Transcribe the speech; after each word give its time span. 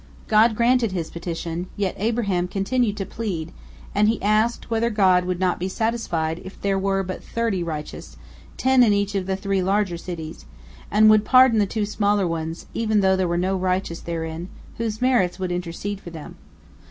God 0.27 0.55
granted 0.55 0.93
his 0.93 1.11
petition, 1.11 1.67
yet 1.77 1.93
Abraham 1.95 2.47
continued 2.47 2.97
to 2.97 3.05
plead, 3.05 3.51
and 3.93 4.09
he 4.09 4.19
asked 4.19 4.71
whether 4.71 4.89
God 4.89 5.25
would 5.25 5.39
not 5.39 5.59
be 5.59 5.67
satisfied 5.67 6.41
if 6.43 6.59
there 6.59 6.79
were 6.79 7.03
but 7.03 7.23
thirty 7.23 7.61
righteous, 7.61 8.17
ten 8.57 8.81
in 8.81 8.93
each 8.93 9.13
of 9.13 9.27
the 9.27 9.35
three 9.35 9.61
larger 9.61 9.97
cities, 9.99 10.45
and 10.89 11.07
would 11.11 11.23
pardon 11.23 11.59
the 11.59 11.67
two 11.67 11.85
smaller 11.85 12.25
ones, 12.27 12.65
even 12.73 13.01
though 13.01 13.15
there 13.15 13.27
were 13.27 13.37
no 13.37 13.55
righteous 13.55 13.99
therein, 13.99 14.49
whose 14.79 15.03
merits 15.03 15.37
would 15.37 15.51
intercede 15.51 16.01
for 16.01 16.09
them. 16.09 16.35